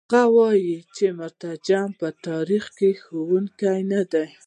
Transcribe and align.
هغه 0.07 0.21
وايي 0.37 0.77
چې 0.95 1.05
مترجم 1.19 1.89
د 1.99 2.03
تاریخ 2.27 2.63
ښوونکی 3.03 3.79
نه 3.91 4.01
دی. 4.11 4.27